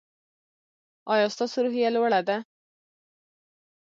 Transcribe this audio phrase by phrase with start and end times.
[1.13, 2.37] ایا ستاسو روحیه لوړه ده؟